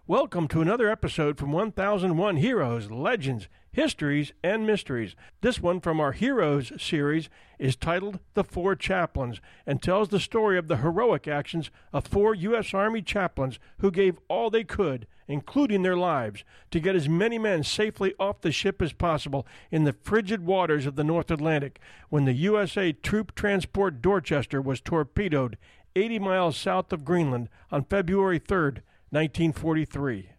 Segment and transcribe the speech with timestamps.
[0.08, 5.16] Welcome to another episode from 1001 Heroes, Legends, Histories, and Mysteries.
[5.42, 10.58] This one from our Heroes series is titled The Four Chaplains and tells the story
[10.58, 12.74] of the heroic actions of four U.S.
[12.74, 17.64] Army chaplains who gave all they could, including their lives, to get as many men
[17.64, 22.26] safely off the ship as possible in the frigid waters of the North Atlantic when
[22.26, 25.58] the USA troop transport Dorchester was torpedoed
[25.96, 28.80] 80 miles south of Greenland on February 3rd.
[29.12, 30.30] 1943.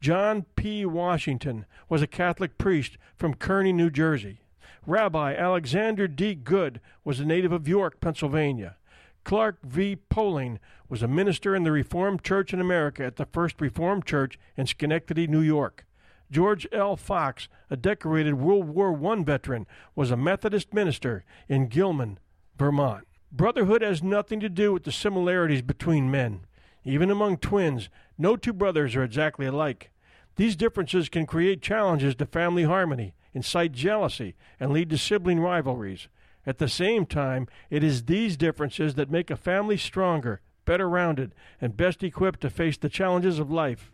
[0.00, 0.84] John P.
[0.84, 4.40] Washington was a Catholic priest from Kearny, New Jersey.
[4.86, 6.34] Rabbi Alexander D.
[6.34, 8.76] Goode was a native of York, Pennsylvania.
[9.24, 9.96] Clark V.
[9.96, 14.38] Poling was a minister in the Reformed Church in America at the First Reformed Church
[14.56, 15.84] in Schenectady, New York.
[16.30, 16.96] George L.
[16.96, 22.18] Fox, a decorated World War I veteran, was a Methodist minister in Gilman,
[22.56, 23.06] Vermont.
[23.32, 26.46] Brotherhood has nothing to do with the similarities between men.
[26.86, 29.90] Even among twins, no two brothers are exactly alike.
[30.36, 36.06] These differences can create challenges to family harmony, incite jealousy, and lead to sibling rivalries.
[36.46, 41.34] At the same time, it is these differences that make a family stronger, better rounded,
[41.60, 43.90] and best equipped to face the challenges of life.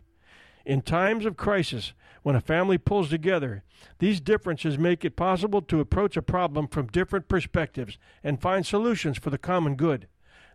[0.63, 3.63] In times of crisis, when a family pulls together,
[3.97, 9.17] these differences make it possible to approach a problem from different perspectives and find solutions
[9.17, 10.07] for the common good.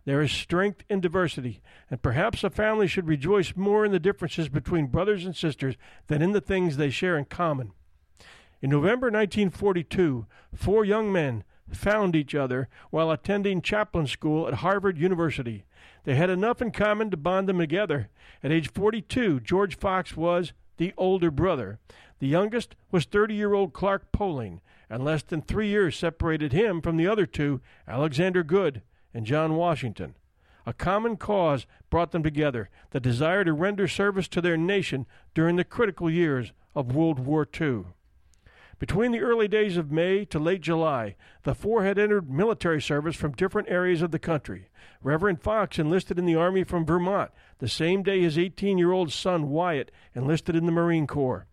[0.09, 4.49] There is strength in diversity, and perhaps a family should rejoice more in the differences
[4.49, 5.75] between brothers and sisters
[6.07, 7.73] than in the things they share in common.
[8.59, 10.25] In November 1942,
[10.55, 15.65] four young men found each other while attending chaplain school at Harvard University.
[16.05, 18.09] They had enough in common to bond them together.
[18.41, 21.77] At age 42, George Fox was the older brother.
[22.17, 26.81] The youngest was 30 year old Clark Poling, and less than three years separated him
[26.81, 28.81] from the other two, Alexander Goode
[29.13, 30.15] and John Washington.
[30.65, 35.55] A common cause brought them together the desire to render service to their nation during
[35.55, 37.85] the critical years of World War II.
[38.79, 43.15] Between the early days of May to late July, the four had entered military service
[43.15, 44.69] from different areas of the country.
[45.03, 49.11] Reverend Fox enlisted in the Army from Vermont the same day his 18 year old
[49.11, 51.45] son Wyatt enlisted in the Marine Corps.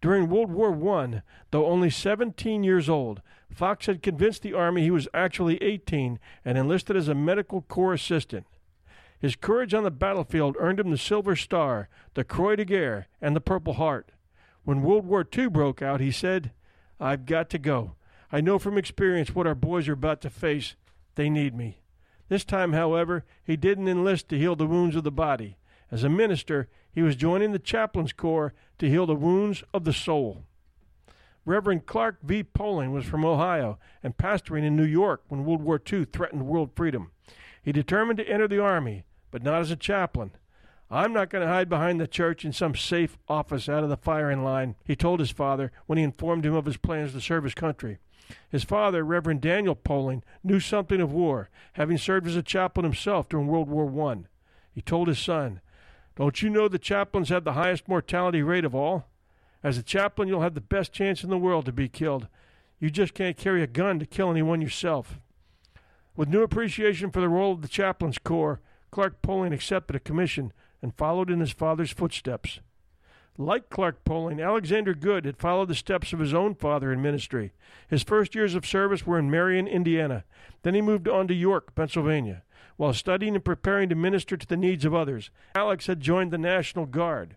[0.00, 4.90] During World War I, though only 17 years old, Fox had convinced the Army he
[4.90, 8.46] was actually 18 and enlisted as a medical corps assistant.
[9.18, 13.34] His courage on the battlefield earned him the Silver Star, the Croix de Guerre, and
[13.34, 14.12] the Purple Heart.
[14.64, 16.52] When World War II broke out, he said,
[16.98, 17.94] I've got to go.
[18.32, 20.74] I know from experience what our boys are about to face.
[21.14, 21.80] They need me.
[22.28, 25.56] This time, however, he didn't enlist to heal the wounds of the body.
[25.90, 29.92] As a minister, he was joining the chaplain's corps to heal the wounds of the
[29.92, 30.44] soul.
[31.46, 32.42] Reverend Clark V.
[32.42, 36.70] Poling was from Ohio and pastoring in New York when World War II threatened world
[36.74, 37.10] freedom.
[37.62, 40.32] He determined to enter the Army, but not as a chaplain.
[40.90, 43.96] I'm not going to hide behind the church in some safe office out of the
[43.96, 47.44] firing line, he told his father when he informed him of his plans to serve
[47.44, 47.98] his country.
[48.48, 53.28] His father, Reverend Daniel Poling, knew something of war, having served as a chaplain himself
[53.28, 54.24] during World War I.
[54.72, 55.60] He told his son,
[56.16, 59.08] don't you know the chaplains have the highest mortality rate of all?
[59.64, 62.28] As a chaplain, you'll have the best chance in the world to be killed.
[62.78, 65.18] You just can't carry a gun to kill anyone yourself.
[66.14, 70.52] With new appreciation for the role of the chaplain's corps, Clark Poling accepted a commission
[70.82, 72.60] and followed in his father's footsteps.
[73.38, 77.52] Like Clark Poling, Alexander Goode had followed the steps of his own father in ministry.
[77.88, 80.24] His first years of service were in Marion, Indiana.
[80.62, 82.42] Then he moved on to York, Pennsylvania.
[82.76, 85.30] while studying and preparing to minister to the needs of others.
[85.54, 87.36] Alex had joined the National Guard.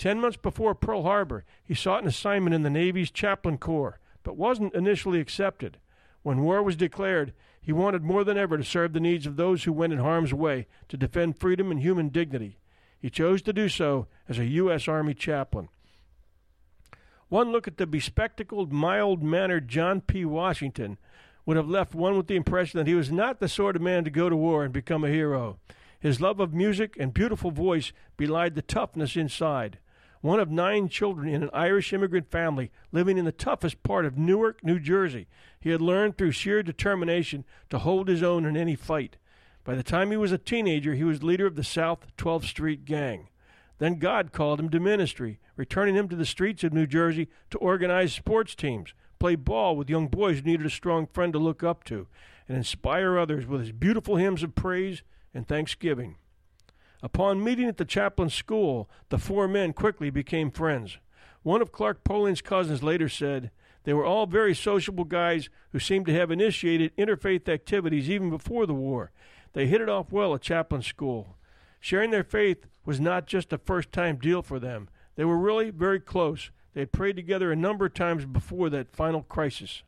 [0.00, 4.34] Ten months before Pearl Harbor, he sought an assignment in the Navy's Chaplain Corps, but
[4.34, 5.76] wasn't initially accepted.
[6.22, 9.64] When war was declared, he wanted more than ever to serve the needs of those
[9.64, 12.56] who went in harm's way to defend freedom and human dignity.
[12.98, 14.88] He chose to do so as a U.S.
[14.88, 15.68] Army chaplain.
[17.28, 20.24] One look at the bespectacled, mild mannered John P.
[20.24, 20.96] Washington
[21.44, 24.04] would have left one with the impression that he was not the sort of man
[24.04, 25.58] to go to war and become a hero.
[26.00, 29.78] His love of music and beautiful voice belied the toughness inside.
[30.20, 34.18] One of nine children in an Irish immigrant family living in the toughest part of
[34.18, 35.28] Newark, New Jersey,
[35.58, 39.16] he had learned through sheer determination to hold his own in any fight.
[39.64, 42.84] By the time he was a teenager, he was leader of the South 12th Street
[42.84, 43.28] Gang.
[43.78, 47.58] Then God called him to ministry, returning him to the streets of New Jersey to
[47.58, 51.62] organize sports teams, play ball with young boys who needed a strong friend to look
[51.62, 52.06] up to,
[52.46, 55.02] and inspire others with his beautiful hymns of praise
[55.32, 56.16] and thanksgiving.
[57.02, 60.98] Upon meeting at the chaplain's school, the four men quickly became friends.
[61.42, 63.50] One of Clark Poling's cousins later said,
[63.84, 68.66] They were all very sociable guys who seemed to have initiated interfaith activities even before
[68.66, 69.12] the war.
[69.54, 71.36] They hit it off well at chaplain school.
[71.80, 74.88] Sharing their faith was not just a first time deal for them.
[75.16, 76.50] They were really very close.
[76.74, 79.82] They had prayed together a number of times before that final crisis.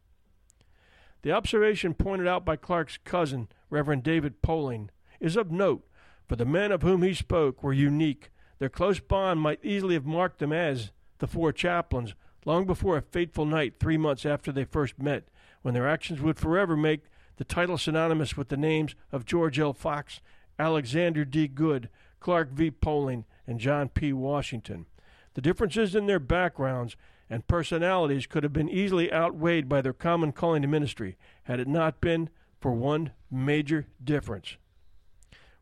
[1.21, 5.87] The observation pointed out by Clark's cousin, Reverend David Poling, is of note,
[6.29, 8.31] for the men of whom he spoke were unique.
[8.59, 12.15] Their close bond might easily have marked them as the four chaplains
[12.45, 15.29] long before a fateful night three months after they first met,
[15.63, 17.05] when their actions would forever make
[17.37, 19.73] the title synonymous with the names of George L.
[19.73, 20.21] Fox,
[20.59, 21.49] Alexander D.
[21.49, 21.89] Goode,
[22.21, 22.71] Clark V.
[22.71, 24.13] Poling, and John P.
[24.13, 24.87] Washington.
[25.35, 26.97] The differences in their backgrounds
[27.31, 31.69] and personalities could have been easily outweighed by their common calling to ministry had it
[31.69, 32.29] not been
[32.61, 34.57] for one major difference.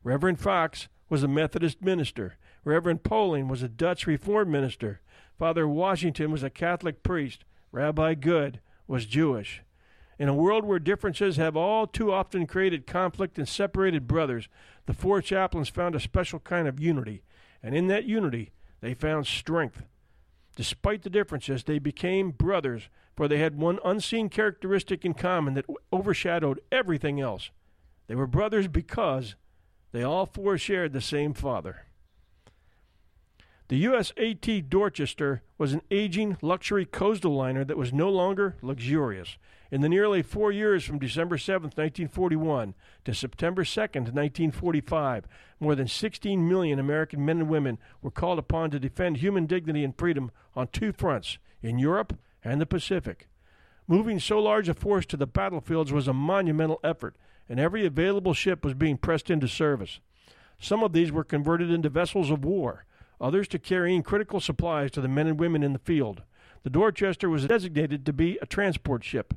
[0.02, 2.36] Reverend Fox was a Methodist minister.
[2.64, 5.00] Reverend Poling was a Dutch Reformed minister.
[5.38, 7.44] Father Washington was a Catholic priest.
[7.72, 9.62] Rabbi Goode was Jewish.
[10.18, 14.48] In a world where differences have all too often created conflict and separated brothers,
[14.86, 17.22] the four chaplains found a special kind of unity,
[17.62, 19.84] and in that unity they found strength.
[20.56, 25.66] Despite the differences, they became brothers, for they had one unseen characteristic in common that
[25.92, 27.50] overshadowed everything else.
[28.06, 29.36] They were brothers because
[29.92, 31.86] they all four shared the same father.
[33.68, 34.12] The U.S.
[34.16, 39.38] AT Dorchester was an aging luxury coastal liner that was no longer luxurious.
[39.70, 45.24] In the nearly four years from December 7, 1941 to September 2, 1945,
[45.60, 49.84] more than 16 million American men and women were called upon to defend human dignity
[49.84, 53.28] and freedom on two fronts, in Europe and the Pacific.
[53.86, 57.16] Moving so large a force to the battlefields was a monumental effort,
[57.50, 60.00] and every available ship was being pressed into service.
[60.58, 62.86] Some of these were converted into vessels of war
[63.20, 66.22] others to carrying critical supplies to the men and women in the field.
[66.62, 69.34] The Dorchester was designated to be a transport ship.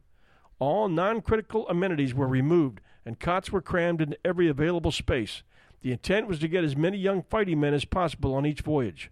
[0.59, 5.43] All non critical amenities were removed, and cots were crammed into every available space.
[5.81, 9.11] The intent was to get as many young fighting men as possible on each voyage.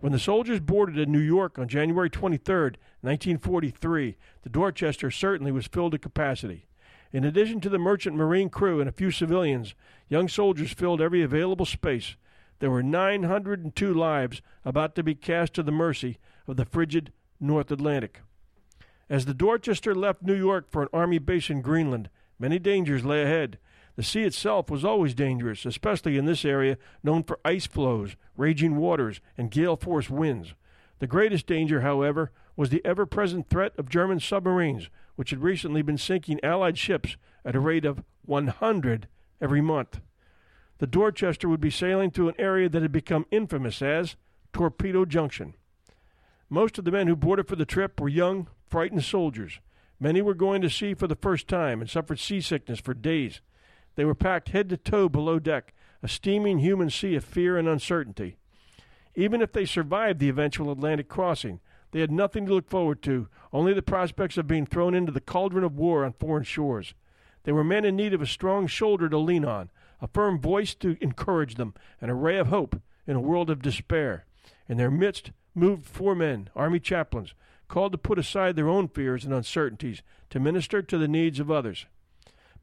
[0.00, 2.54] When the soldiers boarded in New York on January 23,
[3.02, 6.66] 1943, the Dorchester certainly was filled to capacity.
[7.16, 9.74] In addition to the merchant marine crew and a few civilians,
[10.06, 12.14] young soldiers filled every available space
[12.58, 17.70] there were 902 lives about to be cast to the mercy of the frigid North
[17.70, 18.20] Atlantic.
[19.08, 23.22] As the Dorchester left New York for an army base in Greenland, many dangers lay
[23.22, 23.56] ahead.
[23.94, 28.76] The sea itself was always dangerous, especially in this area known for ice floes, raging
[28.76, 30.52] waters, and gale force winds.
[30.98, 35.82] The greatest danger, however, was the ever present threat of German submarines, which had recently
[35.82, 39.08] been sinking Allied ships at a rate of 100
[39.40, 40.00] every month
[40.78, 44.16] the Dorchester would be sailing through an area that had become infamous as
[44.52, 45.54] Torpedo Junction.
[46.48, 49.60] Most of the men who boarded for the trip were young, frightened soldiers.
[49.98, 53.40] Many were going to sea for the first time and suffered seasickness for days.
[53.94, 55.72] They were packed head to toe below deck,
[56.02, 58.36] a steaming human sea of fear and uncertainty.
[59.14, 61.60] Even if they survived the eventual Atlantic crossing,
[61.92, 65.20] they had nothing to look forward to, only the prospects of being thrown into the
[65.20, 66.94] cauldron of war on foreign shores.
[67.44, 70.74] They were men in need of a strong shoulder to lean on, a firm voice
[70.76, 74.26] to encourage them, and a ray of hope in a world of despair.
[74.68, 77.34] In their midst moved four men, army chaplains,
[77.68, 81.50] called to put aside their own fears and uncertainties to minister to the needs of
[81.50, 81.86] others.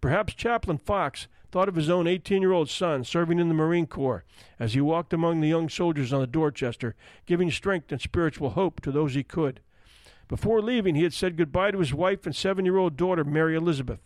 [0.01, 3.86] Perhaps Chaplain Fox thought of his own 18 year old son serving in the Marine
[3.86, 4.25] Corps
[4.60, 6.95] as he walked among the young soldiers on the Dorchester,
[7.27, 9.60] giving strength and spiritual hope to those he could.
[10.27, 13.55] Before leaving, he had said goodbye to his wife and seven year old daughter, Mary
[13.55, 14.00] Elizabeth.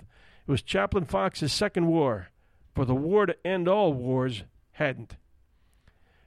[0.45, 2.27] It was Chaplain Fox's second war,
[2.75, 5.15] for the war to end all wars hadn't.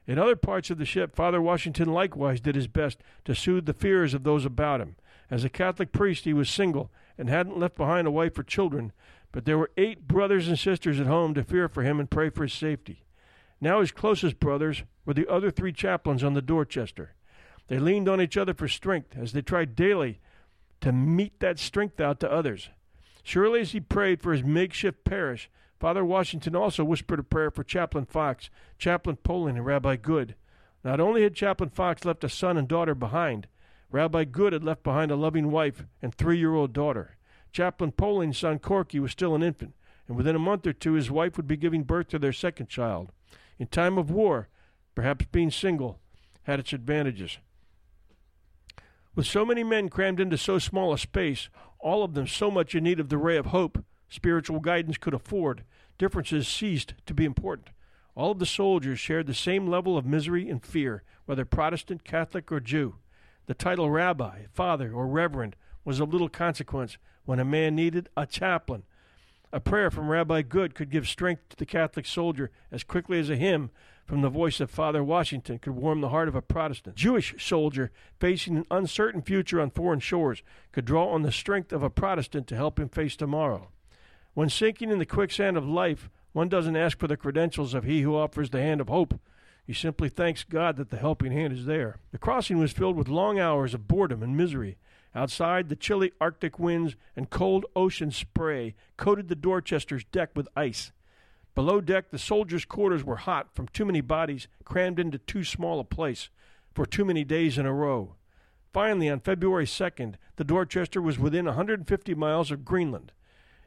[0.07, 3.73] In other parts of the ship, Father Washington likewise did his best to soothe the
[3.73, 4.95] fears of those about him.
[5.29, 8.91] As a Catholic priest, he was single and hadn't left behind a wife or children,
[9.31, 12.29] but there were eight brothers and sisters at home to fear for him and pray
[12.29, 13.03] for his safety.
[13.61, 17.13] Now his closest brothers were the other three chaplains on the Dorchester.
[17.67, 20.19] They leaned on each other for strength as they tried daily
[20.81, 22.69] to mete that strength out to others.
[23.23, 25.49] Surely as he prayed for his makeshift parish,
[25.81, 30.35] Father Washington also whispered a prayer for Chaplain Fox, Chaplain Poling, and Rabbi Goode.
[30.83, 33.47] Not only had Chaplain Fox left a son and daughter behind,
[33.89, 37.17] Rabbi Goode had left behind a loving wife and three year old daughter.
[37.51, 39.73] Chaplain Poling's son Corky was still an infant,
[40.07, 42.69] and within a month or two his wife would be giving birth to their second
[42.69, 43.11] child.
[43.57, 44.49] In time of war,
[44.93, 45.97] perhaps being single
[46.43, 47.39] had its advantages.
[49.15, 52.75] With so many men crammed into so small a space, all of them so much
[52.75, 55.63] in need of the ray of hope spiritual guidance could afford,
[56.01, 57.69] differences ceased to be important.
[58.15, 62.51] All of the soldiers shared the same level of misery and fear, whether Protestant, Catholic,
[62.51, 62.95] or Jew.
[63.45, 65.55] The title rabbi, father, or reverend
[65.85, 68.81] was of little consequence when a man needed a chaplain.
[69.53, 73.29] A prayer from Rabbi Goode could give strength to the Catholic soldier as quickly as
[73.29, 73.69] a hymn
[74.03, 76.95] from the voice of Father Washington could warm the heart of a Protestant.
[76.95, 80.41] Jewish soldier facing an uncertain future on foreign shores
[80.71, 83.69] could draw on the strength of a Protestant to help him face tomorrow.
[84.33, 88.01] When sinking in the quicksand of life, one doesn't ask for the credentials of he
[88.01, 89.19] who offers the hand of hope.
[89.65, 91.97] He simply thanks God that the helping hand is there.
[92.11, 94.77] The crossing was filled with long hours of boredom and misery.
[95.13, 100.93] Outside, the chilly Arctic winds and cold ocean spray coated the Dorchester's deck with ice.
[101.53, 105.81] Below deck, the soldiers' quarters were hot from too many bodies crammed into too small
[105.81, 106.29] a place
[106.73, 108.15] for too many days in a row.
[108.71, 113.11] Finally, on February 2nd, the Dorchester was within 150 miles of Greenland.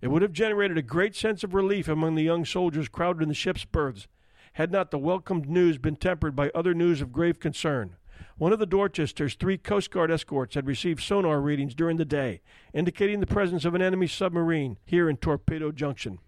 [0.05, 3.31] It would have generated a great sense of relief among the young soldiers crowded in
[3.31, 4.07] the ship's berths,
[4.53, 7.97] had not the welcomed news been tempered by other news of grave concern.
[8.37, 12.43] One of the Dorchester's three Coast Guard escorts had received sonar readings during the day,
[12.75, 16.19] indicating the presence of an enemy submarine here in Torpedo Junction.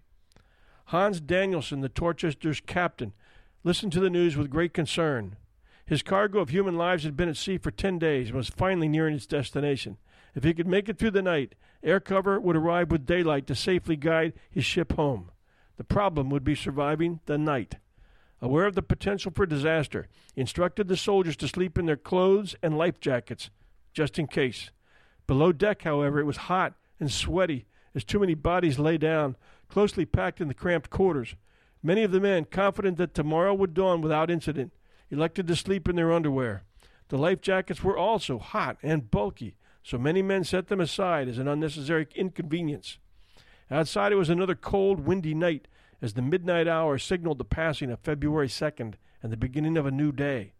[0.85, 3.13] Hans Danielsen, the Dorchester's captain,
[3.63, 5.35] listened to the news with great concern.
[5.85, 8.87] His cargo of human lives had been at sea for ten days and was finally
[8.87, 9.97] nearing its destination.
[10.37, 13.55] If he could make it through the night, air cover would arrive with daylight to
[13.55, 15.31] safely guide his ship home.
[15.77, 17.77] The problem would be surviving the night.
[18.39, 22.55] Aware of the potential for disaster, he instructed the soldiers to sleep in their clothes
[22.61, 23.49] and life jackets,
[23.93, 24.69] just in case.
[25.25, 27.65] Below deck, however, it was hot and sweaty
[27.95, 29.37] as too many bodies lay down,
[29.69, 31.33] closely packed in the cramped quarters.
[31.81, 34.71] Many of the men, confident that tomorrow would dawn without incident,
[35.09, 36.61] elected to sleep in their underwear.
[37.07, 39.55] The life jackets were also hot and bulky,
[39.87, 42.97] so many men set them aside as an unnecessary inconvenience.
[43.71, 45.69] Outside it was another cold, windy night
[46.01, 49.91] as the midnight hour signaled the passing of February 2nd and the beginning of a
[49.91, 50.51] new day.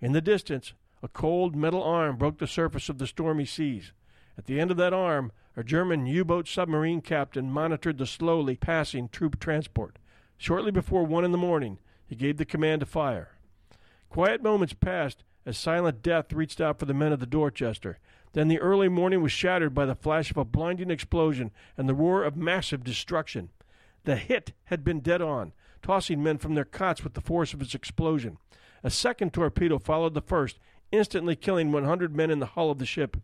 [0.00, 0.72] In the distance,
[1.02, 3.92] a cold metal arm broke the surface of the stormy seas.
[4.38, 8.56] At the end of that arm, a German U boat submarine captain monitored the slowly
[8.56, 9.98] passing troop transport.
[10.38, 13.32] Shortly before one in the morning, he gave the command to fire.
[14.08, 17.98] Quiet moments passed as silent death reached out for the men of the Dorchester.
[18.32, 21.94] Then the early morning was shattered by the flash of a blinding explosion and the
[21.94, 23.50] roar of massive destruction.
[24.04, 27.60] The hit had been dead on, tossing men from their cots with the force of
[27.60, 28.38] its explosion.
[28.84, 30.58] A second torpedo followed the first,
[30.92, 33.16] instantly killing 100 men in the hull of the ship.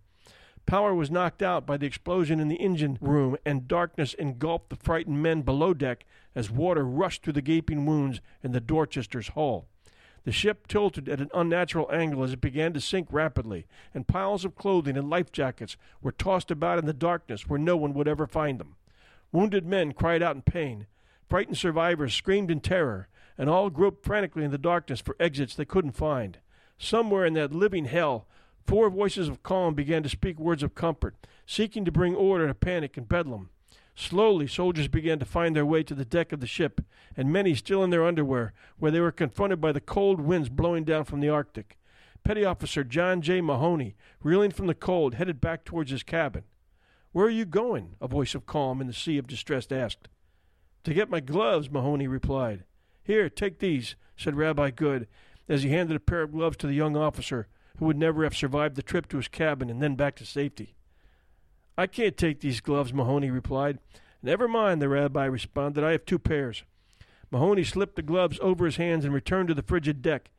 [0.67, 4.77] Power was knocked out by the explosion in the engine room, and darkness engulfed the
[4.77, 9.69] frightened men below deck as water rushed through the gaping wounds in the Dorchester's hull.
[10.27, 13.65] The ship tilted at an unnatural angle as it began to sink rapidly,
[13.95, 17.77] and piles of clothing and life jackets were tossed about in the darkness where no
[17.77, 18.75] one would ever find them.
[19.31, 20.89] Wounded men cried out in pain.
[21.29, 23.07] Frightened survivors screamed in terror,
[23.39, 26.39] and all groped frantically in the darkness for exits they couldn't find.
[26.77, 28.27] Somewhere in that living hell,
[28.67, 31.15] four voices of calm began to speak words of comfort,
[31.47, 33.51] seeking to bring order to panic and bedlam.
[33.99, 36.83] Slowly, soldiers began to find their way to the deck of the ship,
[37.17, 40.85] and many still in their underwear, where they were confronted by the cold winds blowing
[40.85, 41.79] down from the Arctic.
[42.23, 43.41] Petty Officer John J.
[43.41, 46.45] Mahoney, reeling from the cold, headed back towards his cabin.
[47.13, 47.97] Where are you going?
[47.99, 50.09] a voice of calm in the sea of distress asked.
[50.85, 52.65] To get my gloves, Mahoney replied.
[53.03, 55.09] Here, take these, said Rabbi Goode,
[55.49, 57.49] as he handed a pair of gloves to the young officer,
[57.79, 60.76] who would never have survived the trip to his cabin and then back to safety.
[61.79, 63.79] I can't take these gloves, Mahoney replied.
[64.23, 65.85] Never mind, the rabbi responded.
[65.85, 66.65] I have two pairs.
[67.31, 70.31] Mahoney slipped the gloves over his hands and returned to the frigid deck,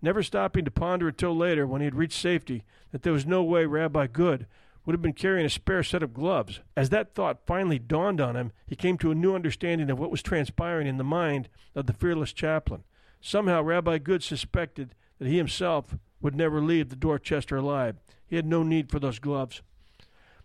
[0.00, 3.42] never stopping to ponder until later, when he had reached safety, that there was no
[3.42, 4.46] way Rabbi Goode
[4.86, 6.60] would have been carrying a spare set of gloves.
[6.76, 10.10] As that thought finally dawned on him, he came to a new understanding of what
[10.10, 12.84] was transpiring in the mind of the fearless chaplain.
[13.20, 17.96] Somehow, Rabbi Goode suspected that he himself would never leave the Dorchester alive.
[18.26, 19.60] He had no need for those gloves.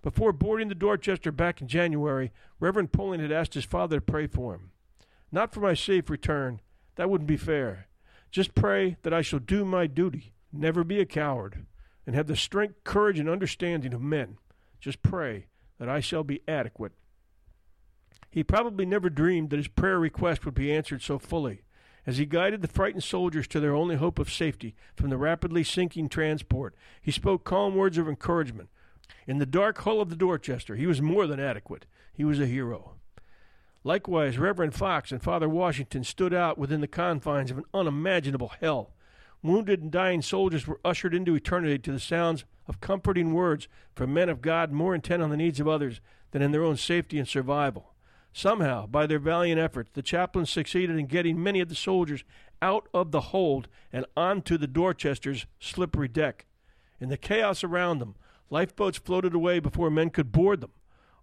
[0.03, 4.27] Before boarding the Dorchester back in January, Reverend Poling had asked his father to pray
[4.27, 4.71] for him.
[5.31, 6.59] Not for my safe return.
[6.95, 7.87] That wouldn't be fair.
[8.29, 11.65] Just pray that I shall do my duty, never be a coward,
[12.05, 14.37] and have the strength, courage, and understanding of men.
[14.79, 15.47] Just pray
[15.79, 16.91] that I shall be adequate.
[18.29, 21.61] He probably never dreamed that his prayer request would be answered so fully.
[22.05, 25.63] As he guided the frightened soldiers to their only hope of safety from the rapidly
[25.63, 28.69] sinking transport, he spoke calm words of encouragement.
[29.27, 31.85] In the dark hull of the Dorchester, he was more than adequate.
[32.13, 32.93] He was a hero.
[33.83, 38.91] Likewise, Reverend Fox and Father Washington stood out within the confines of an unimaginable hell.
[39.41, 44.13] Wounded and dying soldiers were ushered into eternity to the sounds of comforting words from
[44.13, 45.99] men of God more intent on the needs of others
[46.31, 47.93] than in their own safety and survival.
[48.31, 52.23] Somehow, by their valiant efforts, the chaplains succeeded in getting many of the soldiers
[52.61, 56.45] out of the hold and onto the Dorchester's slippery deck.
[56.99, 58.15] In the chaos around them,
[58.53, 60.71] lifeboats floated away before men could board them.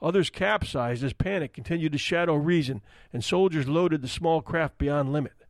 [0.02, 2.82] Others capsized as panic continued to shadow reason,
[3.12, 5.44] and soldiers loaded the small craft beyond limit.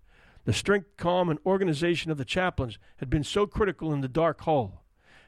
[0.44, 4.42] The strength, calm, and organization of the chaplains had been so critical in the dark
[4.42, 4.84] hull.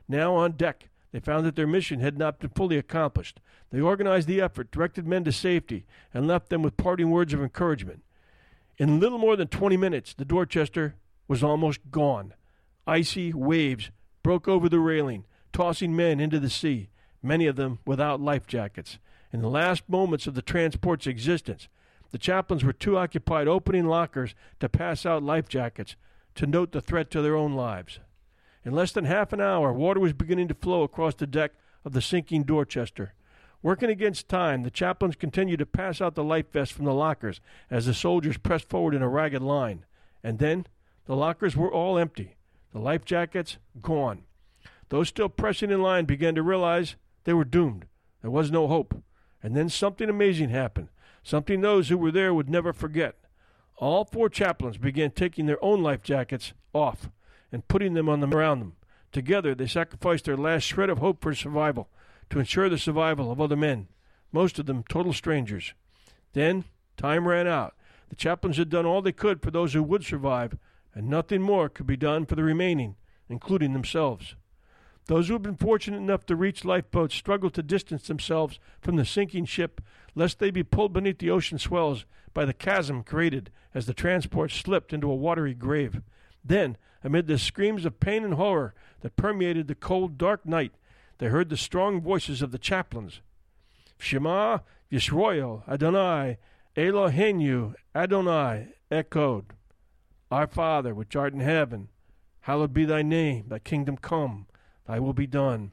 [0.06, 3.40] Now on deck, they found that their mission had not been fully accomplished.
[3.71, 7.42] They organized the effort, directed men to safety, and left them with parting words of
[7.42, 8.02] encouragement.
[8.76, 10.97] In little more than 20 minutes, the Dorchester
[11.28, 12.35] was almost gone.
[12.87, 13.90] Icy waves
[14.23, 16.88] broke over the railing, tossing men into the sea,
[17.23, 18.99] many of them without life jackets.
[19.32, 21.69] In the last moments of the transport's existence,
[22.10, 25.97] the chaplains were too occupied opening lockers to pass out life jackets
[26.34, 27.99] to note the threat to their own lives.
[28.65, 31.52] In less than half an hour, water was beginning to flow across the deck
[31.84, 33.15] of the sinking Dorchester.
[33.62, 37.41] Working against time, the chaplains continued to pass out the life vests from the lockers
[37.71, 39.84] as the soldiers pressed forward in a ragged line.
[40.23, 40.67] And then
[41.06, 42.36] the lockers were all empty,
[42.73, 44.25] the life jackets gone.
[44.93, 47.87] Those still pressing in line began to realize they were doomed.
[48.21, 49.02] There was no hope.
[49.43, 50.89] And then something amazing happened,
[51.23, 53.17] something those who were there would never forget.
[53.78, 57.09] All four chaplains began taking their own life jackets off
[57.50, 58.75] and putting them on them around them.
[59.13, 61.89] Together, they sacrificed their last shred of hope for survival
[62.28, 63.89] to ensure the survival of other men,
[64.31, 65.73] most of them total strangers.
[66.35, 66.65] Then,
[66.99, 67.75] time ran out.
[68.11, 70.59] The chaplains had done all they could for those who would survive,
[70.95, 72.97] and nothing more could be done for the remaining,
[73.31, 74.37] including themselves.
[75.06, 79.04] Those who had been fortunate enough to reach lifeboats struggled to distance themselves from the
[79.04, 79.80] sinking ship,
[80.15, 84.52] lest they be pulled beneath the ocean swells by the chasm created as the transport
[84.52, 86.02] slipped into a watery grave.
[86.45, 90.73] Then, amid the screams of pain and horror that permeated the cold, dark night,
[91.19, 93.21] they heard the strong voices of the chaplains.
[93.99, 94.58] Shema
[94.91, 96.38] Yisroel Adonai
[96.76, 99.47] Eloheinu Adonai echoed.
[100.30, 101.88] Our Father, which art in heaven,
[102.43, 104.47] hallowed be thy name, thy kingdom come,
[104.86, 105.73] thy will be done.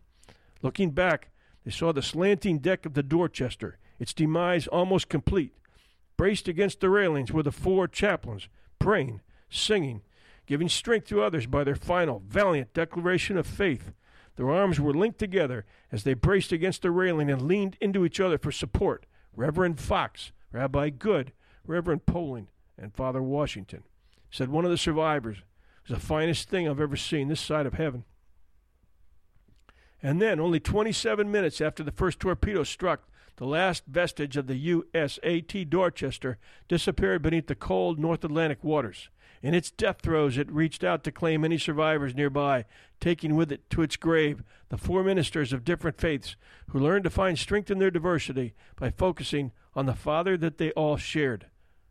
[0.61, 1.29] Looking back,
[1.65, 5.53] they saw the slanting deck of the Dorchester, its demise almost complete.
[6.17, 10.01] Braced against the railings were the four chaplains, praying, singing,
[10.45, 13.91] giving strength to others by their final, valiant declaration of faith.
[14.35, 18.19] Their arms were linked together as they braced against the railing and leaned into each
[18.19, 19.05] other for support.
[19.35, 21.33] Reverend Fox, Rabbi Goode,
[21.67, 23.83] Reverend Poling, and Father Washington.
[24.31, 27.65] Said one of the survivors, It was the finest thing I've ever seen this side
[27.65, 28.05] of heaven.
[30.01, 34.69] And then, only 27 minutes after the first torpedo struck, the last vestige of the
[34.69, 39.09] USAT Dorchester disappeared beneath the cold North Atlantic waters.
[39.41, 42.65] In its death throes, it reached out to claim any survivors nearby,
[42.99, 46.35] taking with it to its grave the four ministers of different faiths
[46.69, 50.71] who learned to find strength in their diversity by focusing on the Father that they
[50.71, 51.45] all shared.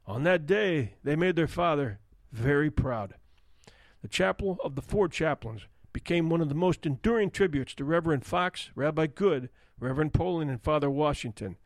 [0.07, 2.01] On that day, they made their Father
[2.33, 3.15] very proud.
[4.03, 5.63] The Chapel of the Four Chaplains
[5.99, 9.49] became one of the most enduring tributes to Reverend Fox, Rabbi Goode,
[9.81, 11.57] Reverend Poling, and Father Washington.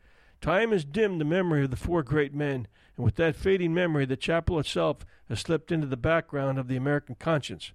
[0.40, 2.66] Time has dimmed the memory of the four great men,
[2.96, 6.78] and with that fading memory, the chapel itself has slipped into the background of the
[6.78, 7.72] American conscience.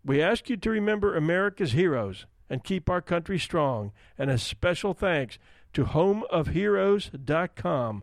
[0.04, 4.92] We ask you to remember America's heroes and keep our country strong, and a special
[4.92, 5.38] thanks
[5.72, 8.02] to homeofheroes.com.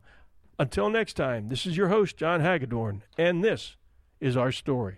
[0.60, 3.76] Until next time, this is your host, John Hagedorn, and this
[4.20, 4.98] is our story.